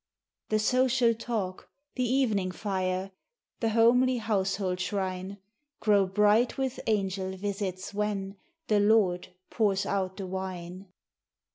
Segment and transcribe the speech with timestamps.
[0.49, 3.11] The social talk, the evening fire,
[3.59, 5.37] The homely household shrine,
[5.79, 8.35] Grow bright with angel visits, when
[8.65, 10.87] The Lord pours out the wine.